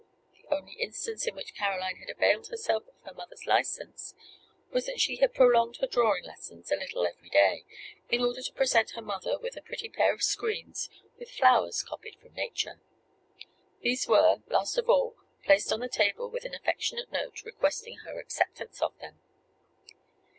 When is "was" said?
4.71-4.87